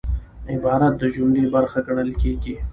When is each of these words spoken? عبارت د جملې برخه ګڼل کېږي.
عبارت 0.51 0.93
د 0.97 1.03
جملې 1.15 1.43
برخه 1.55 1.79
ګڼل 1.87 2.09
کېږي. 2.21 2.55